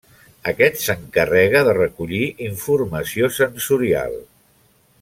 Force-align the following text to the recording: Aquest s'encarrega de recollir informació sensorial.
Aquest 0.51 0.79
s'encarrega 0.85 1.61
de 1.67 1.75
recollir 1.79 2.23
informació 2.47 3.29
sensorial. 3.37 4.21